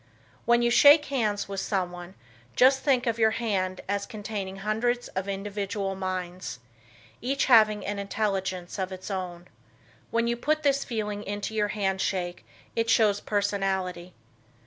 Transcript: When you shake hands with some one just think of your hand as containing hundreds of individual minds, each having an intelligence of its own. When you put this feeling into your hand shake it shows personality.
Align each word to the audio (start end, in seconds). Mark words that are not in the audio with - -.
When 0.45 0.63
you 0.63 0.71
shake 0.71 1.05
hands 1.13 1.47
with 1.47 1.59
some 1.59 1.91
one 1.91 2.15
just 2.55 2.79
think 2.81 3.05
of 3.05 3.19
your 3.19 3.29
hand 3.37 3.81
as 3.87 4.07
containing 4.07 4.55
hundreds 4.65 5.09
of 5.09 5.27
individual 5.29 5.93
minds, 5.93 6.57
each 7.21 7.45
having 7.45 7.85
an 7.85 7.99
intelligence 7.99 8.79
of 8.79 8.91
its 8.91 9.11
own. 9.11 9.47
When 10.09 10.25
you 10.25 10.35
put 10.35 10.63
this 10.63 10.83
feeling 10.83 11.21
into 11.23 11.53
your 11.53 11.67
hand 11.67 12.01
shake 12.01 12.43
it 12.75 12.89
shows 12.89 13.19
personality. 13.21 14.15